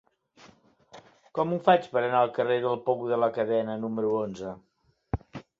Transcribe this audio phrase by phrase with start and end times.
[1.39, 4.59] Com ho faig per anar al carrer del Pou de la Cadena número onze?